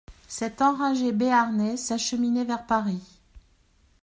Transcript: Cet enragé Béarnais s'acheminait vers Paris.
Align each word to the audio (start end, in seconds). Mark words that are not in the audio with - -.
Cet 0.27 0.63
enragé 0.63 1.11
Béarnais 1.11 1.77
s'acheminait 1.77 2.43
vers 2.43 2.65
Paris. 2.65 3.03